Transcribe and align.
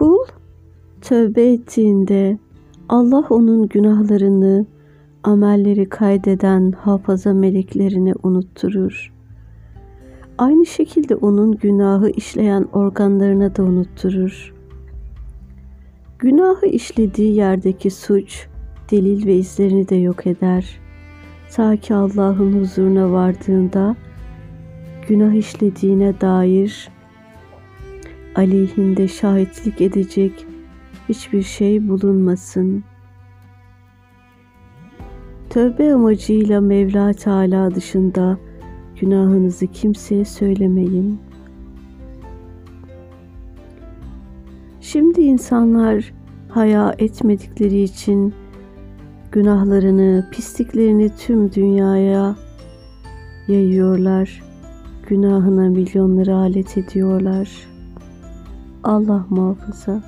Kul 0.00 0.24
tövbe 1.00 1.52
ettiğinde 1.52 2.38
Allah 2.88 3.26
onun 3.30 3.68
günahlarını 3.68 4.66
amelleri 5.24 5.88
kaydeden 5.88 6.72
hafaza 6.72 7.34
meleklerine 7.34 8.12
unutturur. 8.22 9.12
Aynı 10.38 10.66
şekilde 10.66 11.16
onun 11.16 11.52
günahı 11.52 12.10
işleyen 12.10 12.66
organlarına 12.72 13.56
da 13.56 13.62
unutturur. 13.62 14.54
Günahı 16.18 16.66
işlediği 16.66 17.34
yerdeki 17.34 17.90
suç, 17.90 18.46
delil 18.90 19.26
ve 19.26 19.34
izlerini 19.34 19.88
de 19.88 19.96
yok 19.96 20.26
eder. 20.26 20.80
Ta 21.52 21.76
ki 21.76 21.94
Allah'ın 21.94 22.60
huzuruna 22.60 23.12
vardığında 23.12 23.96
günah 25.08 25.32
işlediğine 25.32 26.20
dair 26.20 26.90
aleyhinde 28.34 29.08
şahitlik 29.08 29.80
edecek 29.80 30.46
hiçbir 31.08 31.42
şey 31.42 31.88
bulunmasın. 31.88 32.84
Tövbe 35.50 35.94
amacıyla 35.94 36.60
Mevla 36.60 37.12
Teala 37.12 37.74
dışında 37.74 38.38
günahınızı 39.00 39.66
kimseye 39.66 40.24
söylemeyin. 40.24 41.20
Şimdi 44.80 45.20
insanlar 45.20 46.12
haya 46.48 46.94
etmedikleri 46.98 47.82
için 47.82 48.34
günahlarını, 49.32 50.28
pisliklerini 50.32 51.10
tüm 51.16 51.52
dünyaya 51.52 52.36
yayıyorlar. 53.48 54.42
Günahına 55.08 55.68
milyonları 55.68 56.36
alet 56.36 56.78
ediyorlar. 56.78 57.69
Allah 58.82 59.24
muhafaza. 59.30 60.00